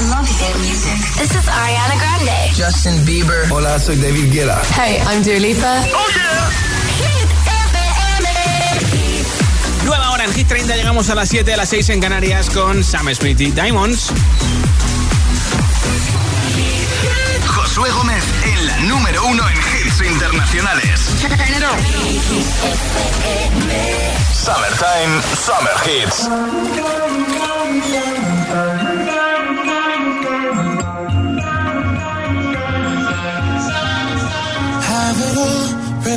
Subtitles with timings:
[0.00, 0.96] I love hit music.
[1.18, 2.54] This is Ariana Grande.
[2.54, 3.46] Justin Bieber.
[3.50, 4.62] Hola, soy David Guetta.
[4.72, 5.84] Hey, I'm Dua Lipa.
[5.92, 6.40] Oh yeah.
[9.84, 12.82] Nueva hora en Hit 30, llegamos a las 7, a las 6 en Canarias con
[12.82, 14.10] Sam Smith y Diamonds.
[17.46, 21.10] Josué Gómez en la número uno en hits internacionales.
[24.32, 26.26] Summertime, Summer Hits.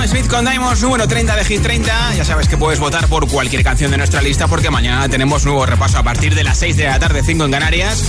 [0.00, 2.14] Sam Smith con Diamonds, número 30 de Hit 30.
[2.14, 5.66] Ya sabes que puedes votar por cualquier canción de nuestra lista porque mañana tenemos nuevo
[5.66, 8.02] repaso a partir de las 6 de la tarde, 5 en Canarias.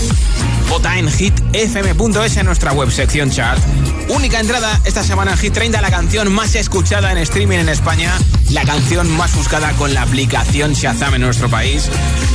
[0.70, 3.62] Vota en hitfm.es en nuestra web sección chart.
[4.08, 8.14] Única entrada esta semana en Hit 30, la canción más escuchada en streaming en España,
[8.52, 11.90] la canción más buscada con la aplicación Shazam en nuestro país.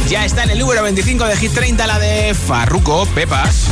[0.09, 3.67] Ya está en el número 25 de Hit 30, la de Farruko Pepas.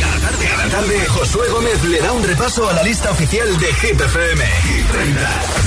[0.00, 3.66] Cada tarde, cada tarde, Josué Gómez le da un repaso a la lista oficial de
[3.74, 4.44] Hit FM.
[4.44, 5.20] Hit 30.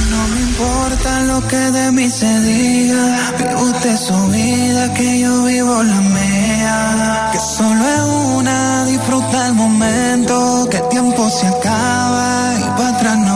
[0.10, 5.44] No me importa lo que de mí se diga, vive usted su vida, que yo
[5.44, 7.30] vivo la mía.
[7.32, 8.02] Que solo es
[8.36, 13.31] una, disfruta el momento, que el tiempo se acaba y para atrás no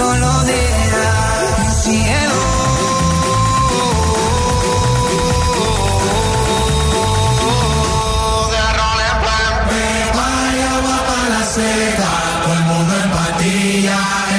[0.00, 1.58] todos los días.
[1.58, 2.38] Mi cielo.
[10.18, 12.10] Vaya, va pa' la seca,
[12.42, 14.29] todo el mundo en patilla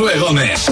[0.00, 0.66] Josué Gómez.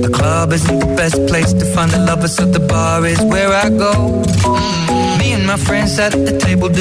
[0.00, 3.52] The club isn't the best place to find the lovers, so the bar is where
[3.52, 4.22] I go.
[5.18, 6.41] Me and my friends at the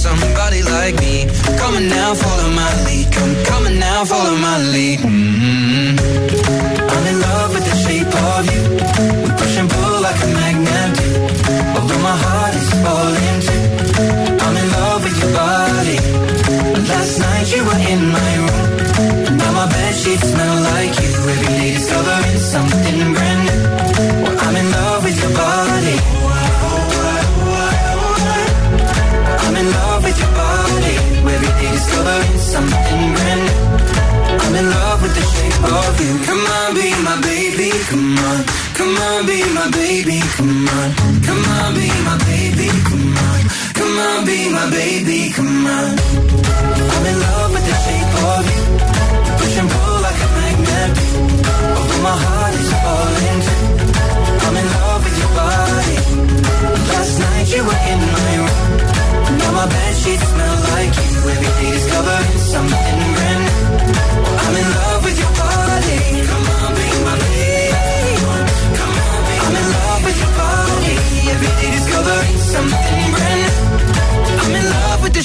[0.00, 1.26] somebody like me.
[1.58, 3.12] Come on now, follow my lead.
[3.12, 5.19] Come, come on now, follow my lead.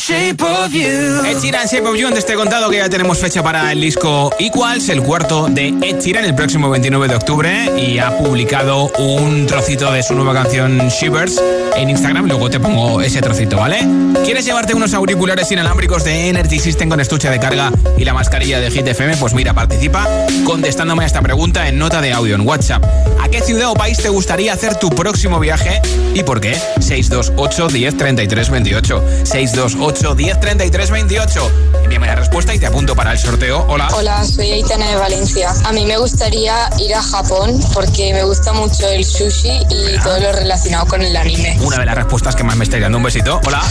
[0.07, 1.25] Shape of you.
[1.25, 4.31] Ed Sheeran, Shape of You, te he contado que ya tenemos fecha para el disco
[4.37, 9.47] Equals, el cuarto de Ed Sheeran, el próximo 29 de octubre, y ha publicado un
[9.47, 11.41] trocito de su nueva canción Shivers
[11.75, 13.79] en Instagram, luego te pongo ese trocito, ¿vale?
[14.23, 18.59] ¿Quieres llevarte unos auriculares inalámbricos de Energy System con estuche de carga y la mascarilla
[18.59, 19.17] de Hit FM?
[19.17, 20.07] Pues mira, participa
[20.45, 22.83] contestándome a esta pregunta en nota de audio en WhatsApp.
[23.21, 25.81] ¿A qué ciudad o país te gustaría hacer tu próximo viaje
[26.13, 26.55] y por qué?
[26.79, 29.03] 628 10 33 28.
[29.23, 31.51] 628 10 33 28.
[31.83, 33.65] Envíame la respuesta y te apunto para el sorteo.
[33.69, 33.87] Hola.
[33.93, 35.53] Hola, soy Aitana de Valencia.
[35.63, 40.19] A mí me gustaría ir a Japón porque me gusta mucho el sushi y todo
[40.19, 41.57] lo relacionado con el anime.
[41.61, 42.97] Una de las respuestas que más me estáis dando.
[42.97, 43.39] Un besito.
[43.45, 43.63] Hola.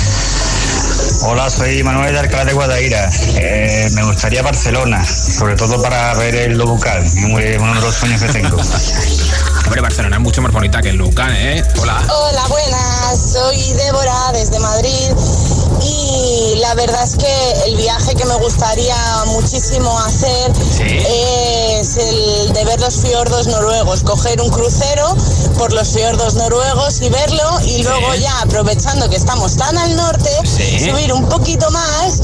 [1.23, 3.11] Hola, soy Manuel de Alcalá de Guadaira.
[3.37, 8.29] Eh, me gustaría Barcelona, sobre todo para ver el Lobucal, uno de los sueños que
[8.33, 8.57] tengo.
[9.65, 11.65] Hombre, Barcelona es mucho más bonita que el Lucan, ¿eh?
[11.81, 12.03] Hola.
[12.09, 13.33] Hola, buenas.
[13.33, 15.11] Soy Débora desde Madrid
[15.83, 22.65] y la verdad es que el viaje que me gustaría muchísimo hacer es el de
[22.65, 25.17] ver los fiordos noruegos, coger un crucero
[25.59, 30.31] por los fiordos noruegos y verlo y luego ya aprovechando que estamos tan al norte,
[30.47, 32.21] subir un poquito más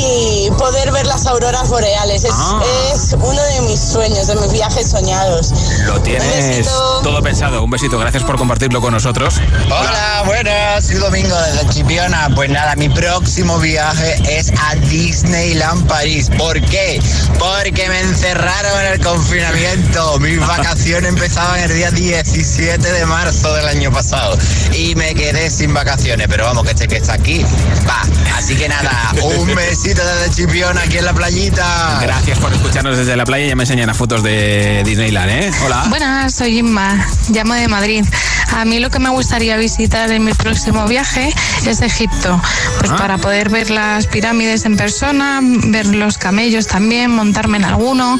[0.00, 2.24] y poder ver las auroras boreales.
[2.24, 2.60] Es, Ah.
[2.94, 5.52] es uno de mis sueños, de mis viajes soñados.
[5.86, 6.66] Lo tienes
[7.02, 7.62] todo pensado.
[7.62, 7.98] Un besito.
[7.98, 9.34] Gracias por compartirlo con nosotros.
[9.66, 12.28] Hola, buenas, soy Domingo desde Chipiona.
[12.34, 16.30] Pues nada, mi próximo viaje es a Disneyland París.
[16.38, 17.00] ¿Por qué?
[17.38, 20.18] Porque me encerraron en el confinamiento.
[20.20, 24.36] Mis vacaciones empezaban el día 17 de marzo del año pasado
[24.72, 26.26] y me quedé sin vacaciones.
[26.28, 27.44] Pero vamos, que este que está aquí,
[27.88, 28.02] va.
[28.36, 31.98] Así que nada, un besito desde Chipiona aquí en la playita.
[32.00, 33.46] Gracias por escucharnos desde la playa.
[33.46, 35.50] Ya me enseñan a fotos de Disneyland, ¿eh?
[35.64, 35.84] Hola.
[35.88, 38.04] Buenas, soy Inma, llamo de Madrid.
[38.52, 41.32] A mí lo que me gustaría visitar en mi próximo viaje
[41.66, 42.40] es Egipto,
[42.78, 42.96] pues Ah.
[42.96, 48.18] para poder ver las pirámides en persona, ver los camellos también, montarme en alguno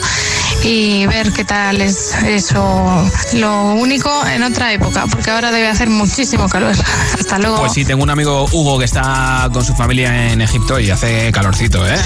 [0.62, 3.10] y ver qué tal es eso.
[3.34, 6.74] Lo único en otra época, porque ahora debe hacer muchísimo calor.
[7.18, 7.58] Hasta luego.
[7.58, 11.32] Pues sí, tengo un amigo Hugo que está con su familia en Egipto y hace
[11.32, 11.96] calorcito, ¿eh?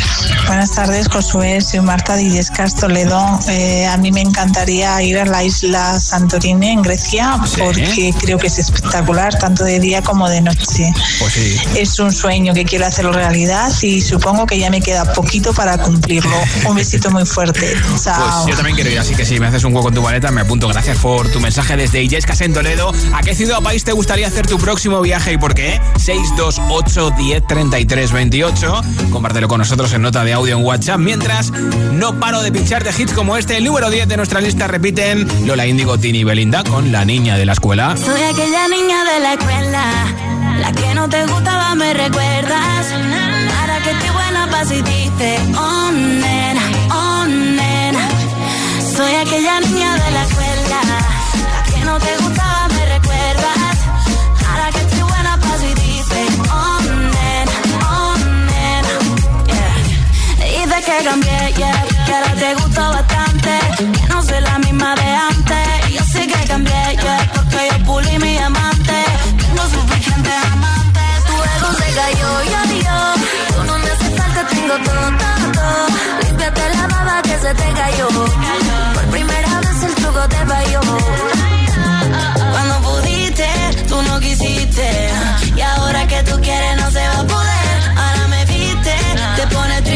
[0.47, 1.61] Buenas tardes, Josué.
[1.61, 3.41] Soy Marta de Illescas, Toledo.
[3.49, 8.47] Eh, a mí me encantaría ir a la isla Santorini en Grecia porque creo que
[8.47, 10.93] es espectacular, tanto de día como de noche.
[11.19, 11.57] Pues sí.
[11.77, 15.79] Es un sueño que quiero hacerlo realidad y supongo que ya me queda poquito para
[15.79, 16.37] cumplirlo.
[16.69, 17.75] Un besito muy fuerte.
[18.03, 18.44] Chao.
[18.44, 20.31] Pues yo también quiero ir, así que si me haces un hueco en tu maleta,
[20.31, 20.69] me apunto.
[20.69, 22.93] Gracias por tu mensaje desde Illescas en Toledo.
[23.13, 25.81] ¿A qué ciudad o país te gustaría hacer tu próximo viaje y por qué?
[25.99, 28.83] 628 10 33 28.
[29.11, 30.99] Compártelo con nosotros en nota de audio en WhatsApp.
[30.99, 31.51] Mientras,
[31.93, 33.57] no paro de pinchar de hits como este.
[33.57, 37.37] El número 10 de nuestra lista repiten Lola Índigo, Tini y Belinda con La Niña
[37.37, 37.97] de la Escuela.
[37.97, 39.85] Soy aquella niña de la escuela,
[40.61, 42.87] la que no te gustaba, me recuerdas.
[43.49, 46.74] Para que estoy buena oh nena, oh nena.
[48.97, 50.81] Soy aquella niña de la escuela,
[51.53, 53.79] la que no te gustaba, me recuerdas.
[54.49, 56.79] Ahora que estoy buena pa' si dices, oh
[57.91, 58.15] oh
[58.53, 58.95] nena.
[59.51, 59.75] Yeah.
[60.47, 63.53] Dices que cambié, yeah, que ahora te gusto bastante.
[63.99, 65.91] Que no soy la misma de antes.
[65.91, 69.05] Y yo sé que cambié, yeah, porque yo pulí mi amante.
[69.41, 71.25] Tengo suficientes amantes.
[71.27, 73.19] Tu ego se cayó y adiós.
[73.57, 75.34] Tú no me haces falta, tengo todo.
[76.23, 78.09] Límpiate la baba que se te cayó.
[78.95, 80.81] Por primera vez el truco te falló.
[82.53, 83.49] Cuando pudiste,
[83.89, 85.11] tú no quisiste.
[85.57, 87.77] Y ahora que tú quieres, no se va a poder.
[87.97, 88.95] Ahora me viste,
[89.37, 89.94] te pone triste.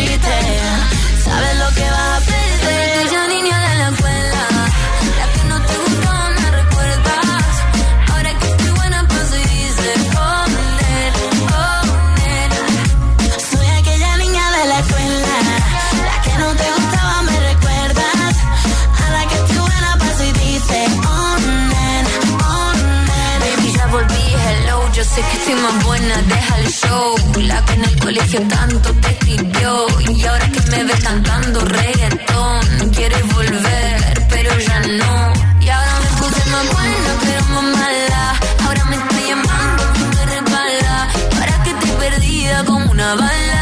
[25.18, 27.16] Que soy más buena, deja el show.
[27.38, 29.86] La que en el colegio tanto te escribió.
[30.10, 35.32] Y ahora que me ves cantando reggaetón, quieres volver, pero ya no.
[35.60, 38.40] Y ahora me puse más buena, pero más mala.
[38.64, 39.82] Ahora me estoy llamando,
[40.12, 41.08] tú eres mala.
[41.36, 43.57] Para que te perdida como una bala.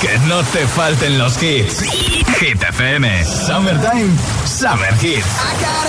[0.00, 1.82] que no te falten los hits.
[2.38, 4.16] Hit FM, Summertime,
[4.46, 5.26] Summer Hits.
[5.26, 5.82] I got.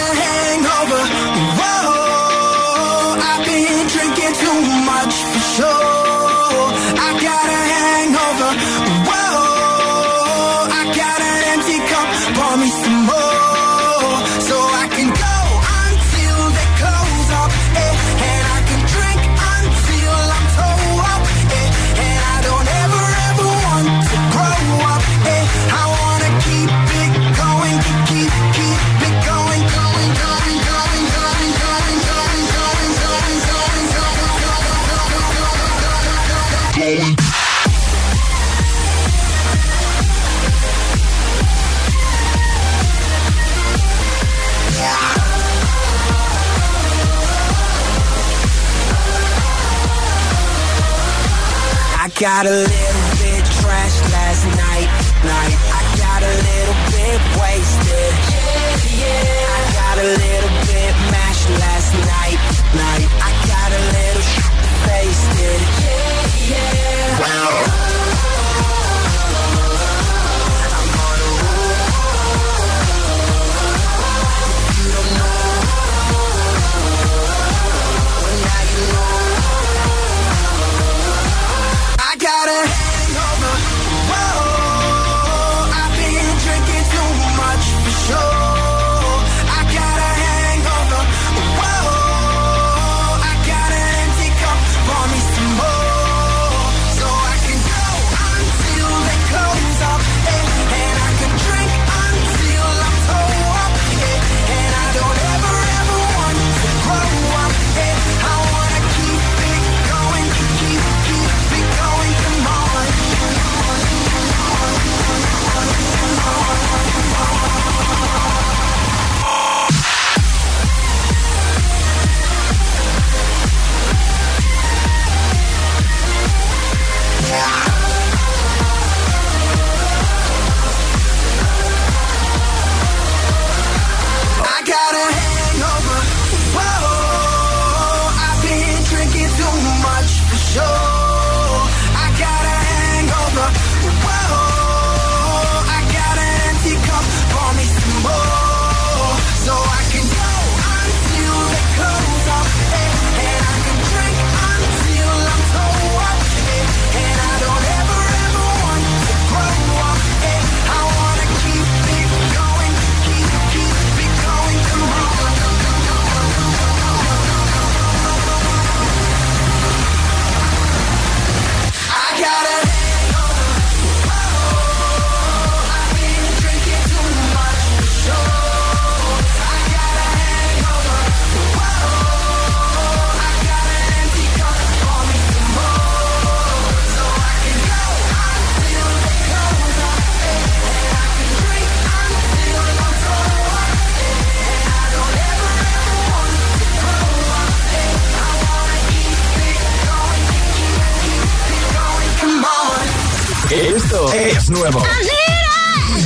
[204.64, 204.82] Nuevo.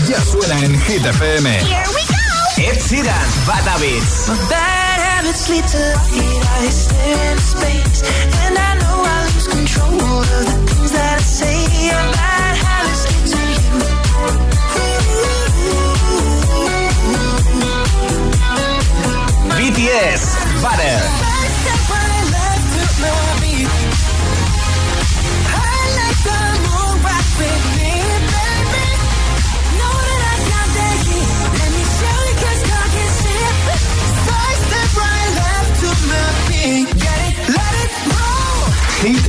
[0.09, 1.49] Ya suena en Hit FM.
[1.59, 2.15] Here we go.
[2.57, 4.27] Ed Sheeran, Bad Habits.
[4.27, 6.65] My bad habits lead to light.
[6.65, 8.01] I stare into space.
[8.47, 10.43] And I know I lose control of the
[10.73, 11.55] things that I say.
[11.93, 13.67] My bad habits lead to you.
[19.57, 20.23] BTS,
[20.63, 21.26] Butter.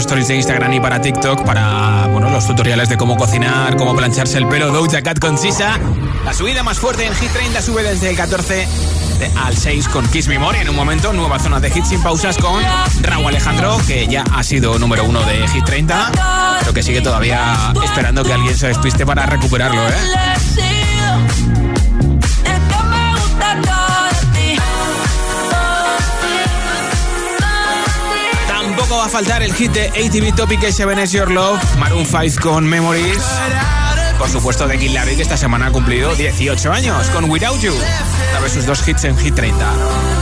[0.00, 4.38] Stories de Instagram y para TikTok, para bueno, los tutoriales de cómo cocinar, cómo plancharse
[4.38, 5.78] el pelo, Doja Cat con Sisa.
[6.24, 8.66] La subida más fuerte en Hit 30 sube desde el 14
[9.18, 10.60] de- al 6 con Kiss Me More.
[10.60, 12.62] En un momento, nueva zona de hits sin pausas con
[13.02, 16.10] Raúl Alejandro, que ya ha sido número uno de Hit 30,
[16.60, 19.92] pero que sigue todavía esperando que alguien se despiste para recuperarlo, ¿eh?
[28.90, 32.66] Va a faltar el hit de ATV Topic Seven is Your Love, Maroon 5 con
[32.66, 33.22] Memories.
[34.18, 37.72] Por supuesto, de Kid Larry, que esta semana ha cumplido 18 años con Without You.
[38.30, 39.72] Una vez sus dos hits en Hit 30.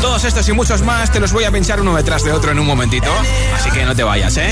[0.00, 2.58] Todos estos y muchos más te los voy a pinchar uno detrás de otro en
[2.58, 3.10] un momentito.
[3.56, 4.50] Así que no te vayas, ¿eh?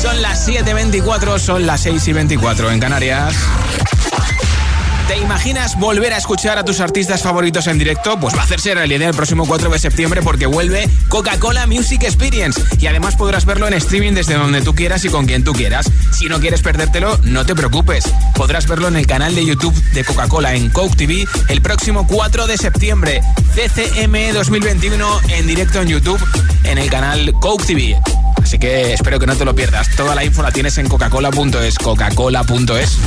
[0.00, 3.34] Son las 7.24, son las 6 y 24 en Canarias.
[5.08, 8.18] ¿Te imaginas volver a escuchar a tus artistas favoritos en directo?
[8.18, 12.62] Pues va a hacerse realidad el próximo 4 de septiembre porque vuelve Coca-Cola Music Experience
[12.78, 15.90] y además podrás verlo en streaming desde donde tú quieras y con quien tú quieras.
[16.12, 18.04] Si no quieres perdértelo, no te preocupes.
[18.34, 22.46] Podrás verlo en el canal de YouTube de Coca-Cola en Coke TV el próximo 4
[22.46, 23.20] de septiembre.
[23.54, 26.20] CCM 2021 en directo en YouTube
[26.64, 28.23] en el canal Coke TV.
[28.44, 29.88] Así que espero que no te lo pierdas.
[29.96, 31.78] Toda la info la tienes en coca-cola.es.
[31.78, 32.98] Coca-cola.es.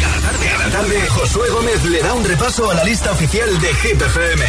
[0.00, 3.74] Cada tarde, cada tarde, Josué Gómez le da un repaso a la lista oficial de
[3.74, 4.44] Hit FM.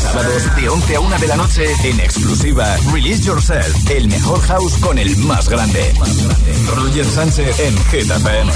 [0.00, 4.76] Sábados de 11 a 1 de la noche en exclusiva Release Yourself, el mejor house
[4.76, 5.92] con el más grande.
[6.76, 8.52] Roger Sánchez en Hit FM.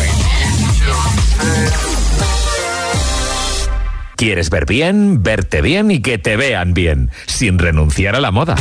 [4.16, 8.54] ¿Quieres ver bien, verte bien y que te vean bien, sin renunciar a la moda?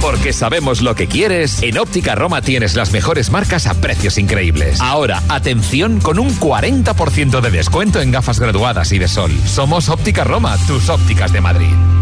[0.00, 4.80] Porque sabemos lo que quieres, en Óptica Roma tienes las mejores marcas a precios increíbles.
[4.80, 9.30] Ahora, atención con un 40% de descuento en gafas graduadas y de sol.
[9.46, 12.01] Somos Óptica Roma, tus ópticas de Madrid.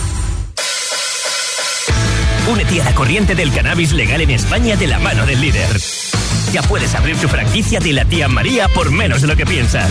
[2.49, 5.69] Únete a la corriente del cannabis legal en España de la mano del líder.
[6.51, 9.89] Ya puedes abrir tu franquicia de la tía María por menos de lo que piensas.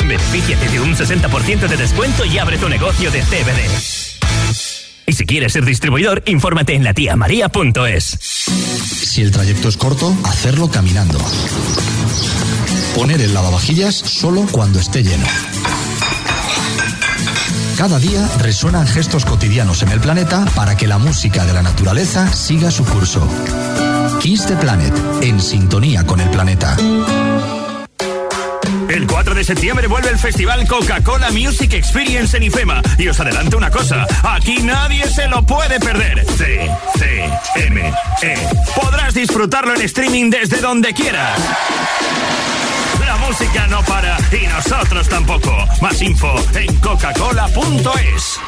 [0.00, 4.10] Benefíciate de un 60% de descuento y abre tu negocio de CBD.
[5.06, 8.04] Y si quieres ser distribuidor, infórmate en latiamaria.es.
[8.04, 11.18] Si el trayecto es corto, hacerlo caminando.
[12.94, 15.26] Poner el lavavajillas solo cuando esté lleno.
[17.80, 22.30] Cada día resuenan gestos cotidianos en el planeta para que la música de la naturaleza
[22.30, 23.26] siga su curso.
[24.20, 26.76] Kiss the Planet, en sintonía con el planeta.
[28.86, 32.82] El 4 de septiembre vuelve el festival Coca-Cola Music Experience en IFEMA.
[32.98, 36.26] Y os adelanto una cosa, aquí nadie se lo puede perder.
[36.36, 37.30] C, C,
[37.64, 38.48] M, E.
[38.78, 41.40] Podrás disfrutarlo en streaming desde donde quieras.
[43.30, 45.56] Música no para y nosotros tampoco.
[45.80, 48.40] Más info en coca-cola.es.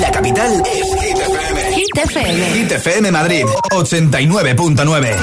[0.00, 1.72] La capital es Hit FM.
[1.74, 2.44] Hit FM.
[2.52, 5.16] Hit FM Madrid, 89.9.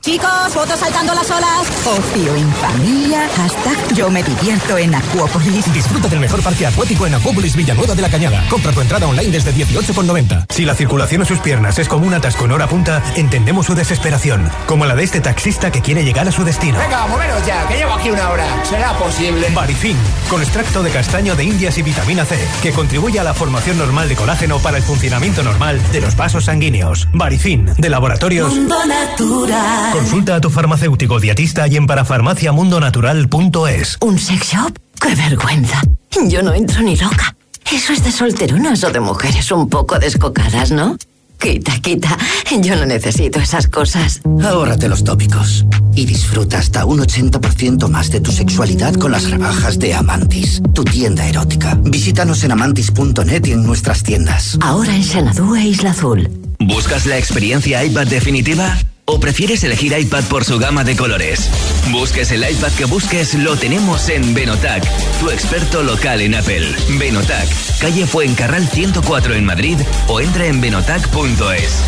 [0.00, 1.68] Chicos, fotos saltando las olas.
[1.84, 3.28] Ocio en familia.
[3.36, 5.72] Hashtag yo me divierto en Acuópolis.
[5.72, 8.44] Disfruta del mejor parque acuático en Acuópolis Villanueva de la Cañada.
[8.48, 10.46] Compra tu entrada online desde 18,90.
[10.50, 13.74] Si la circulación en sus piernas es como un atasco en hora punta, entendemos su
[13.74, 14.50] desesperación.
[14.66, 16.78] Como la de este taxista que quiere llegar a su destino.
[16.78, 18.46] Venga, moveros ya, que llevo aquí una hora.
[18.64, 19.48] ¿Será posible?
[19.54, 19.96] Barifin,
[20.28, 24.08] con extracto de castaño de indias y vitamina C, que contribuye a la formación normal
[24.08, 27.08] de colágeno para el funcionamiento normal de los vasos sanguíneos.
[27.12, 28.54] Barifin, de laboratorios.
[28.54, 29.92] Mundo Natural.
[29.92, 33.98] Consulta a tu farmacéutico dietista y en parafarmaciamundonatural.es.
[34.00, 34.78] ¿Un sex shop?
[35.00, 35.82] ¡Qué vergüenza!
[36.26, 37.34] Yo no entro ni loca.
[37.70, 40.96] Eso es de solteronas o de mujeres un poco descocadas, ¿no?
[41.42, 42.16] Quita, quita.
[42.60, 44.20] Yo no necesito esas cosas.
[44.44, 49.76] Ahórrate los tópicos y disfruta hasta un 80% más de tu sexualidad con las rebajas
[49.80, 51.76] de Amantis, tu tienda erótica.
[51.82, 54.56] Visítanos en amantis.net y en nuestras tiendas.
[54.60, 56.30] Ahora en Xanadu e Isla Azul.
[56.60, 58.78] ¿Buscas la experiencia iPad definitiva?
[59.22, 61.48] ¿O prefieres elegir iPad por su gama de colores?
[61.92, 64.82] Busques el iPad que busques, lo tenemos en Benotac,
[65.20, 66.74] tu experto local en Apple.
[66.98, 67.48] Benotac,
[67.80, 71.82] calle Fuencarral 104 en Madrid o entra en benotac.es.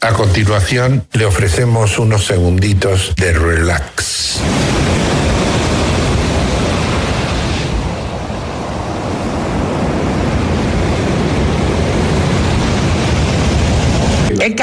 [0.00, 4.40] A continuación, le ofrecemos unos segunditos de relax.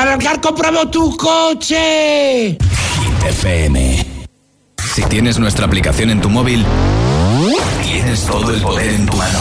[0.03, 2.57] ¡En cargar compramos tu coche!
[2.57, 4.05] Hit FM.
[4.93, 6.65] Si tienes nuestra aplicación en tu móvil,
[7.81, 9.39] tienes todo el poder en tu mano.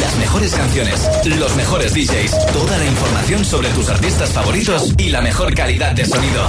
[0.00, 5.20] Las mejores canciones, los mejores DJs, toda la información sobre tus artistas favoritos y la
[5.20, 6.46] mejor calidad de sonido.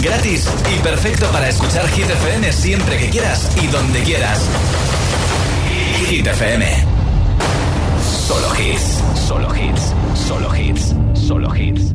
[0.00, 4.40] Gratis y perfecto para escuchar Hit FM siempre que quieras y donde quieras.
[6.08, 6.66] Hit FM.
[8.26, 9.94] Solo hits, solo hits,
[10.26, 11.94] solo hits, solo hits.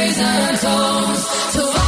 [0.00, 1.79] and raise a toast to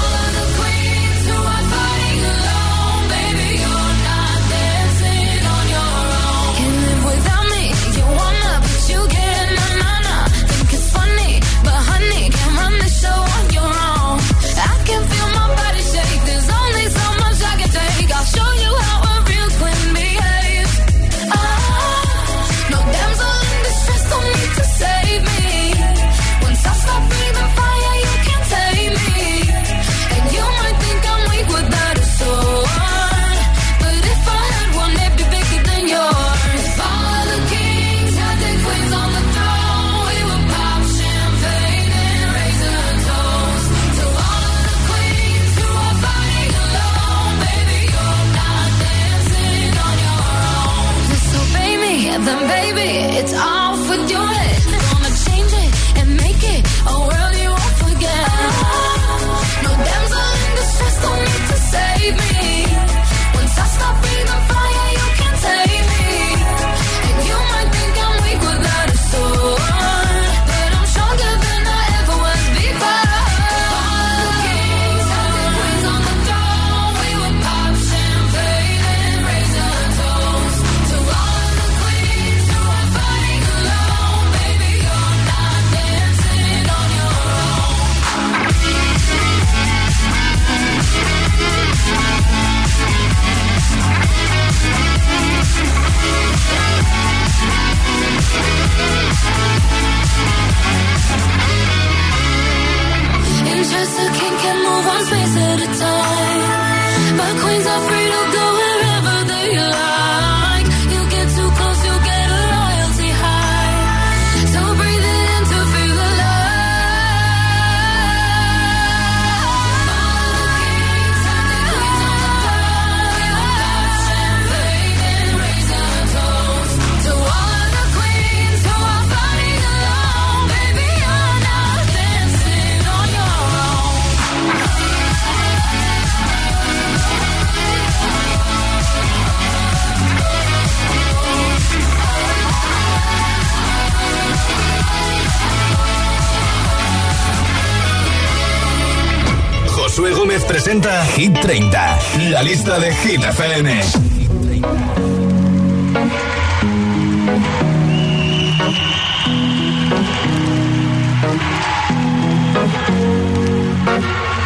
[150.52, 153.68] presenta Hit 30, la lista de Hit FM.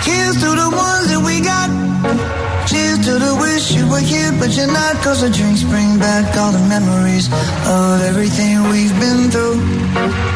[0.04, 1.70] Cheers to the ones that we got.
[2.68, 4.94] Cheers to the wish you were here, but you're not.
[5.02, 7.26] Cause the drinks bring back all the memories
[7.66, 10.35] of everything we've been through.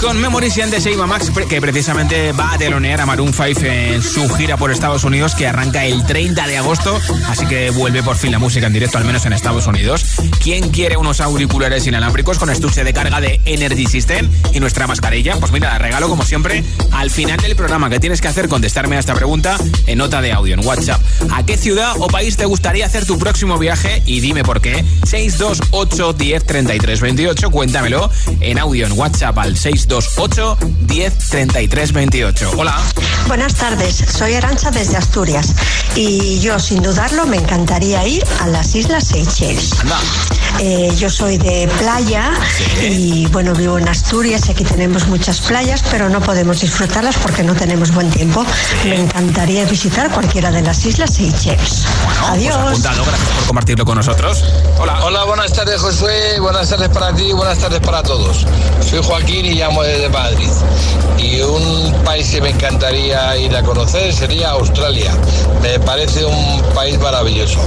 [0.00, 4.28] Con Memories se iba Max, que precisamente va a telonear a Maroon 5 en su
[4.30, 8.32] gira por Estados Unidos, que arranca el 30 de agosto, así que vuelve por fin
[8.32, 10.04] la música en directo, al menos en Estados Unidos.
[10.42, 15.36] ¿Quién quiere unos auriculares inalámbricos con estuche de carga de Energy System y nuestra mascarilla?
[15.36, 17.90] Pues mira, regalo como siempre al final del programa.
[17.90, 18.48] que tienes que hacer?
[18.48, 21.00] Contestarme a esta pregunta en nota de audio en WhatsApp.
[21.32, 24.02] ¿A qué ciudad o país te gustaría hacer tu próximo viaje?
[24.06, 24.84] Y dime por qué.
[25.04, 27.50] 628 10 33 28.
[27.50, 29.56] Cuéntamelo en audio en WhatsApp al
[29.88, 32.50] 628 10 33 28.
[32.58, 32.76] Hola.
[33.26, 35.54] Buenas tardes, soy Arancha desde Asturias
[35.96, 39.72] y yo sin dudarlo me encantaría ir a las Islas Seychelles.
[40.60, 42.32] Eh, yo soy de playa
[42.80, 47.42] y bueno, vivo en Asturias y aquí tenemos muchas playas, pero no podemos disfrutarlas porque
[47.42, 48.44] no tenemos buen tiempo.
[48.84, 51.84] Me encantaría visitar cualquiera de las Islas Seychelles.
[52.26, 52.56] Adiós.
[52.56, 54.44] Apuntado, gracias por compartirlo con nosotros.
[54.78, 55.04] Hola.
[55.04, 58.46] Hola, buenas tardes Josué, buenas tardes para ti, buenas tardes para todos.
[58.80, 60.48] Soy Joaquín y llamo desde Madrid.
[61.18, 65.12] Y un país que me encantaría ir a conocer sería Australia.
[65.62, 67.60] Me parece un país maravilloso.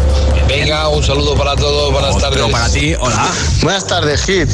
[0.48, 2.44] Venga, un saludo para todos, buenas tardes.
[2.52, 3.28] para ti, hola.
[3.62, 4.50] Buenas tardes, Hit.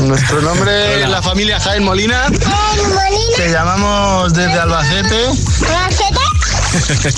[0.00, 2.26] Nuestro nombre es la familia Jaén Molina.
[3.36, 5.30] Te llamamos desde Albacete.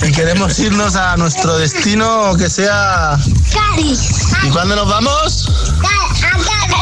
[0.06, 3.18] Y queremos irnos a nuestro destino que sea.
[3.52, 4.00] Cádiz.
[4.44, 5.50] ¿Y cuándo nos vamos?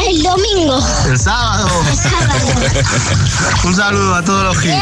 [0.05, 0.79] El domingo.
[1.07, 1.67] El sábado.
[3.63, 4.73] Un saludo a todos los Hit.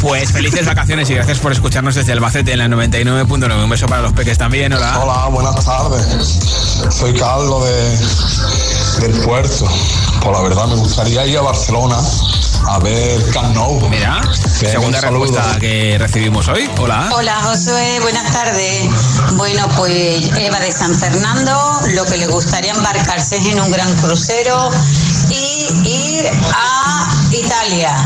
[0.00, 3.64] Pues felices vacaciones y gracias por escucharnos desde Albacete en la 99.9.
[3.64, 4.98] Un beso para los peques también, hola.
[5.00, 6.38] Hola, buenas tardes.
[6.90, 9.66] Soy Carlos de, del puerto.
[10.22, 11.96] Pues la verdad me gustaría ir a Barcelona
[12.68, 13.88] a ver Camp Nou.
[13.88, 16.68] Mira, segunda respuesta que recibimos hoy.
[16.78, 17.08] Hola.
[17.12, 18.88] Hola Josué, buenas tardes.
[19.34, 23.94] Bueno, pues Eva de San Fernando, lo que le gustaría embarcarse es en un gran
[23.96, 24.70] crucero
[25.30, 28.04] y ir a Italia.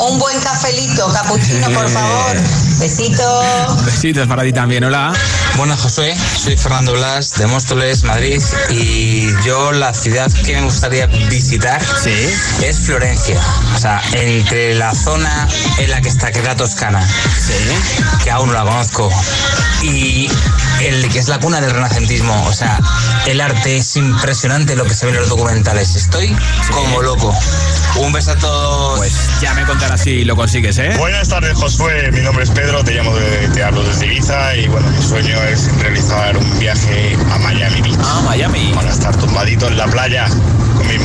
[0.00, 2.36] Un buen cafelito, capuchino, por favor.
[2.78, 3.84] Besitos.
[3.84, 5.12] Besitos para ti también, hola.
[5.56, 6.16] Buenas, Josué.
[6.36, 8.40] Soy Fernando Blas de Móstoles, Madrid.
[8.70, 11.80] Y yo la ciudad que me gustaría visitar
[12.62, 13.40] es Florencia.
[13.74, 17.06] O sea, entre la zona en la que está, que es la Toscana,
[18.22, 19.10] que aún no la conozco,
[19.82, 20.28] y
[20.80, 22.44] el que es la cuna del renacentismo.
[22.46, 22.78] O sea,
[23.26, 25.96] el arte es impresionante lo que se ve en los documentales.
[25.96, 26.36] Estoy
[26.70, 27.34] como loco.
[27.96, 28.98] Un beso a todos.
[28.98, 30.94] Pues ya me contarás si lo consigues, ¿eh?
[30.98, 32.10] Buenas tardes, Josué.
[32.12, 35.42] Mi nombre es Pedro, te llamo de, te hablo desde Ibiza y bueno, mi sueño
[35.44, 37.98] es realizar un viaje a Miami Beach.
[38.00, 38.72] Ah, Miami.
[38.74, 40.28] Para estar tumbadito en la playa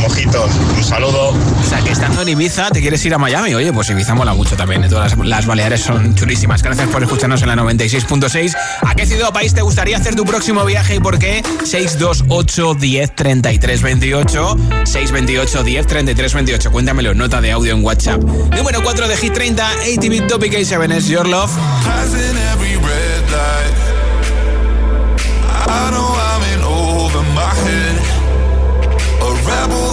[0.04, 0.52] mojitos.
[0.76, 1.30] Un saludo.
[1.30, 3.54] O sea, que estando en Ibiza te quieres ir a Miami.
[3.54, 4.88] Oye, pues Ibiza mola mucho también.
[4.90, 6.62] Todas las, las Baleares son chulísimas.
[6.62, 8.56] Gracias por escucharnos en la 96.6.
[8.86, 11.42] ¿A qué ciudad o país te gustaría hacer tu próximo viaje y por qué?
[11.64, 14.58] 628 10 33 28.
[14.84, 16.72] 628 10 33 28.
[16.72, 18.22] Cuéntamelo, nota de audio en WhatsApp.
[18.24, 21.52] Número 4 de Hit 30, ATV Topic A7 es Your Love.
[25.66, 27.98] I know I'm in over my head.
[29.22, 29.93] A rebel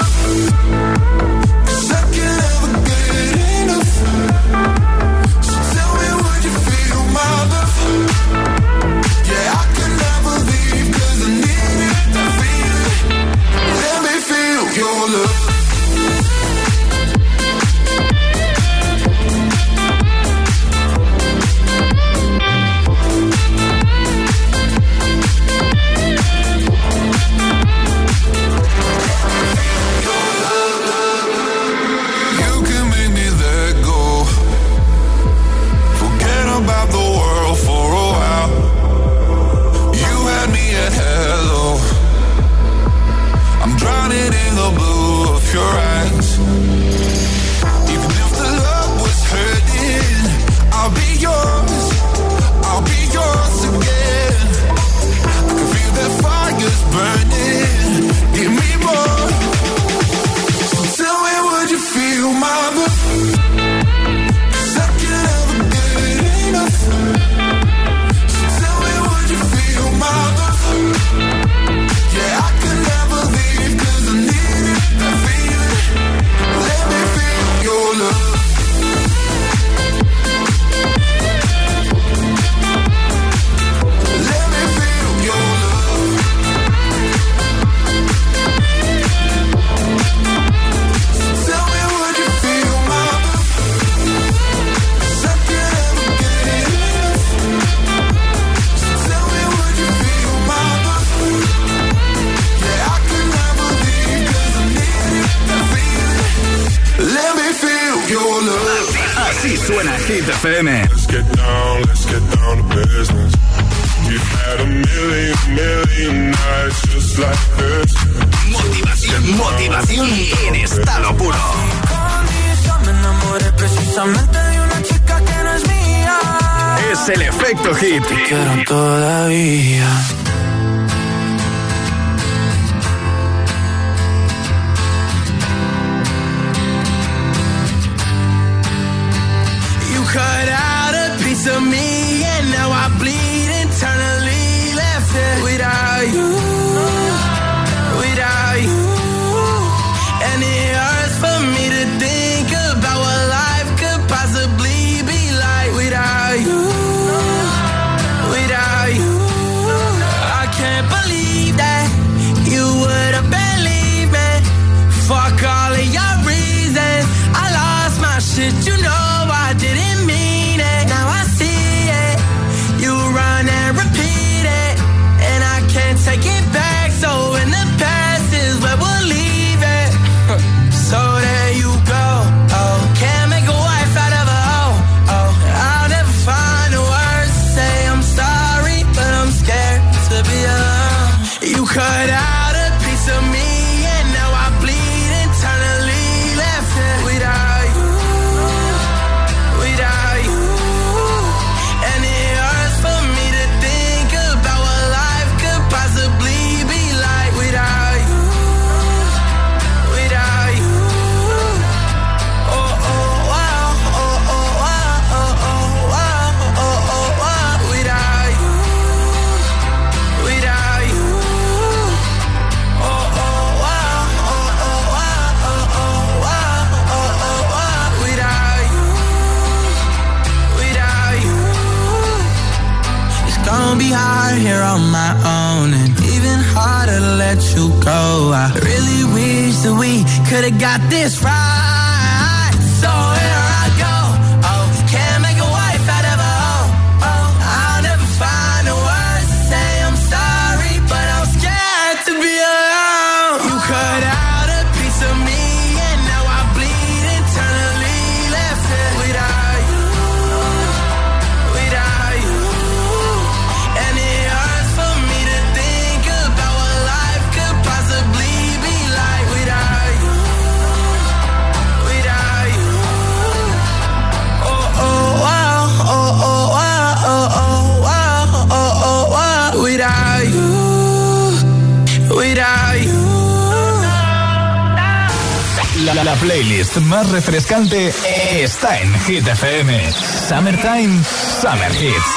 [286.21, 287.91] playlist más refrescante
[288.31, 289.91] está en Hit FM.
[289.91, 292.15] Summertime, Summer Hits.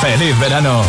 [0.00, 0.82] ¡Feliz verano!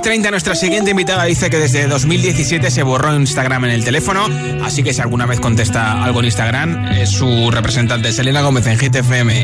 [0.00, 0.30] Hit 30.
[0.30, 4.26] Nuestra siguiente invitada dice que desde 2017 se borró Instagram en el teléfono,
[4.64, 8.78] así que si alguna vez contesta algo en Instagram, es su representante Selena Gómez en
[8.78, 9.42] Hit FM.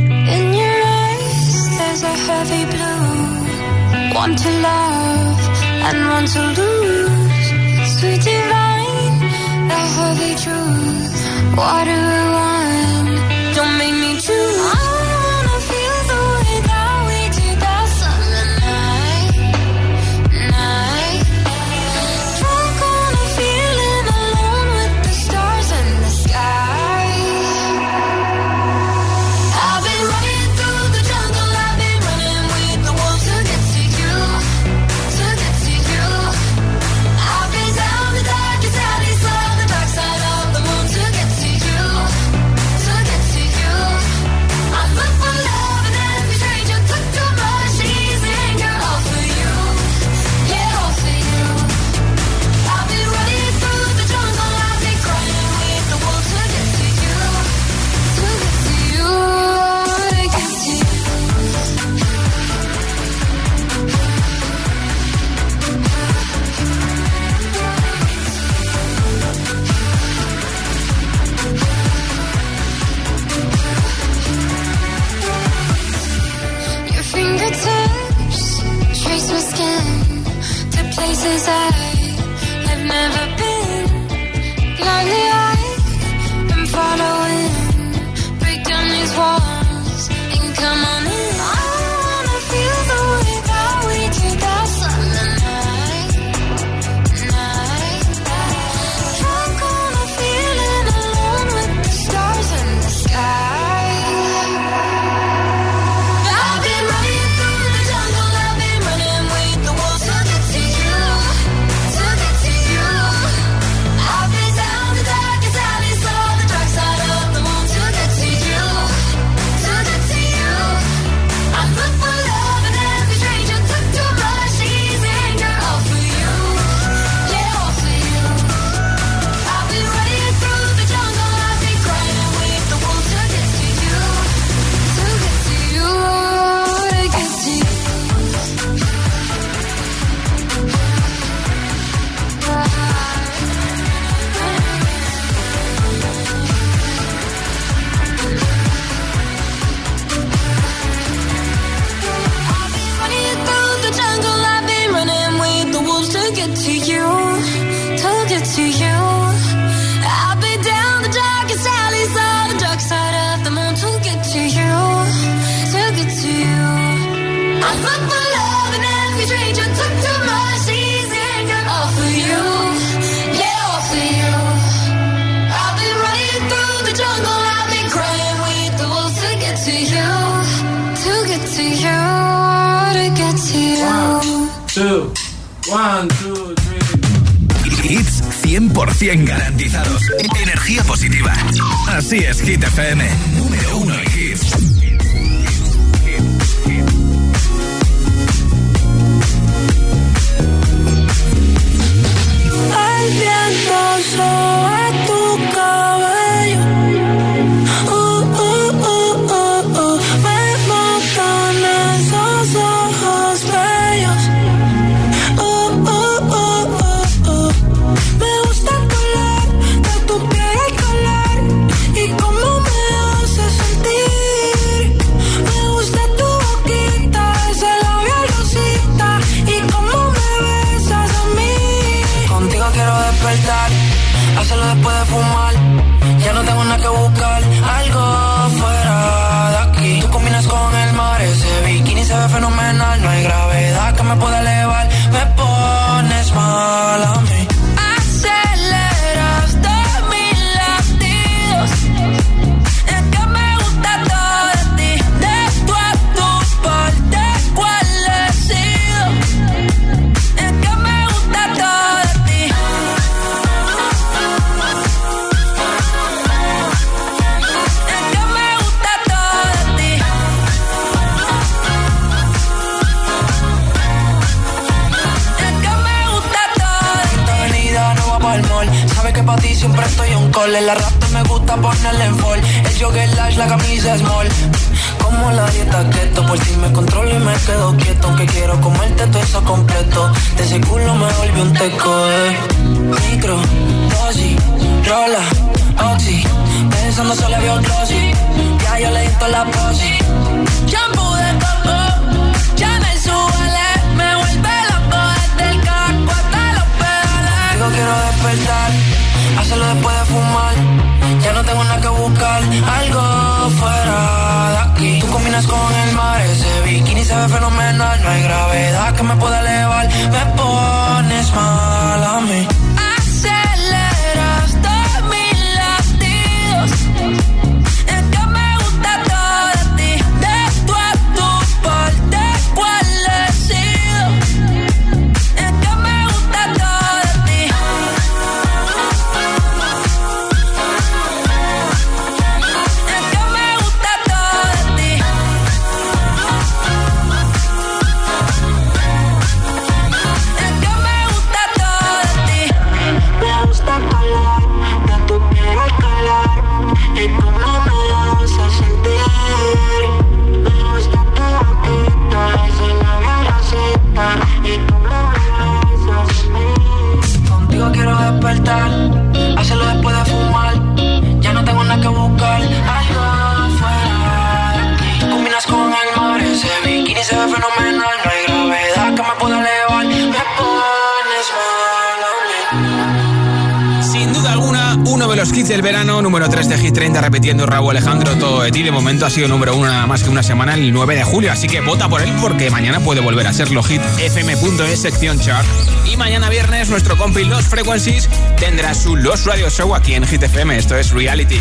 [385.56, 388.62] del verano, número 3 de Hit 30, repitiendo Raúl Alejandro todo de ti.
[388.62, 391.32] De momento ha sido número 1 nada más que una semana, el 9 de julio.
[391.32, 393.62] Así que vota por él porque mañana puede volver a serlo.
[393.62, 395.46] Hit fm.es, sección chart.
[395.90, 398.06] Y mañana viernes, nuestro compi Los Frequencies
[398.38, 400.58] tendrá su Los Radio Show aquí en Hit FM.
[400.58, 401.40] Esto es Reality.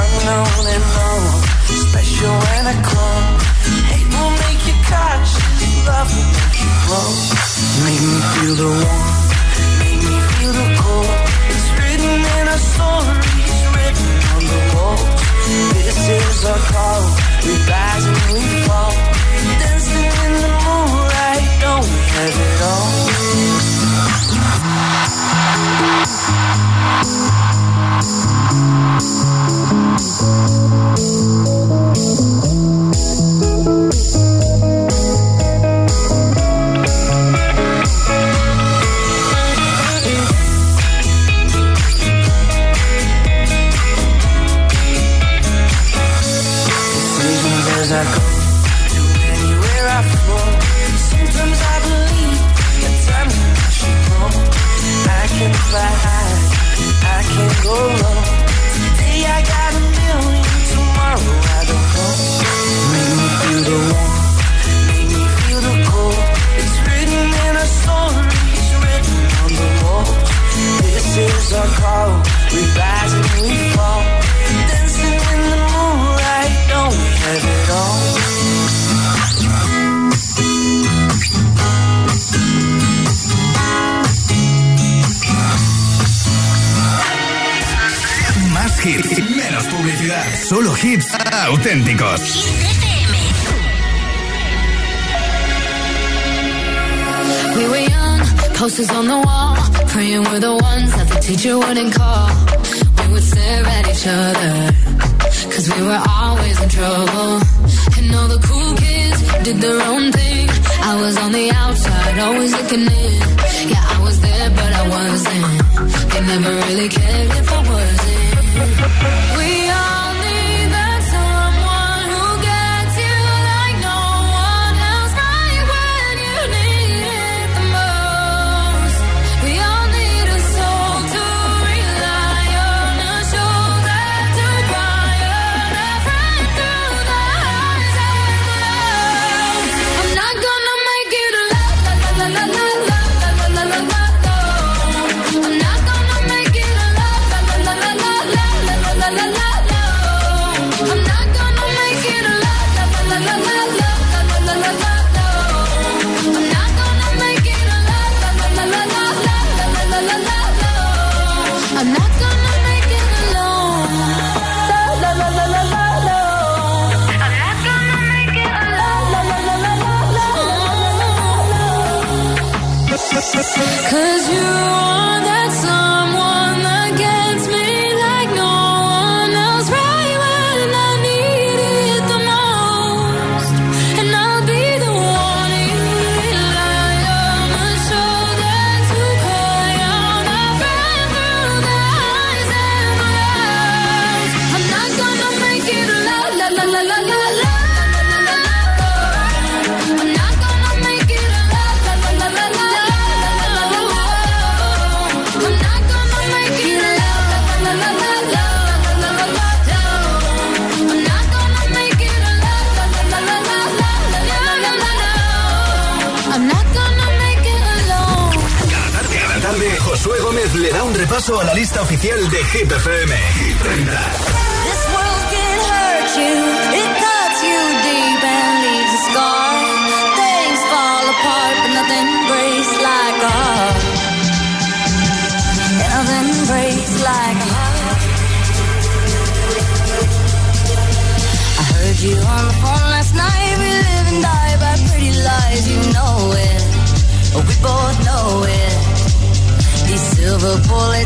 [0.00, 0.84] unknown and.
[1.86, 2.34] Special
[2.82, 3.34] clone.
[3.90, 4.76] Hate will make you
[5.86, 6.70] love will make you.
[7.84, 9.30] Make me feel the warmth,
[9.80, 11.10] make me feel the cold.
[11.52, 14.60] It's written in our stories, written on the.
[15.86, 17.02] This is our call.
[17.44, 18.03] We rise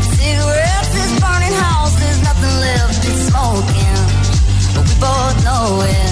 [0.03, 3.99] Cigarettes is burning house, nothing left, smoking.
[4.73, 6.11] But we both know it.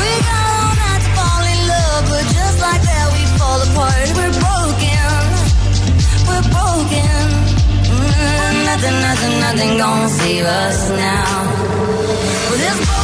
[0.00, 4.06] We all night to fall in love, but just like that we fall apart.
[4.18, 5.08] We're broken,
[6.28, 7.18] we're broken.
[7.90, 11.30] Mm, nothing, nothing, nothing gonna save us now.
[12.50, 12.99] Well,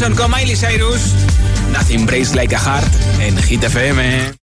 [0.00, 1.12] Johnson con Miley Cyrus.
[1.72, 2.90] Nothing Breaks Like a Heart
[3.20, 4.40] en Hit FM.